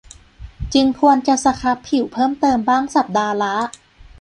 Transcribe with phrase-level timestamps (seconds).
[0.73, 3.55] จึงควรจะสครับผิวเพิ่มเติมบ้างสัปดาห์ละ